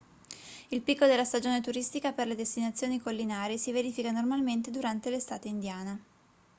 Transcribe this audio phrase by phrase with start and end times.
[0.69, 5.95] il picco della stagione turistica per le destinazioni collinari si verifica normalmente durante l'estate indiana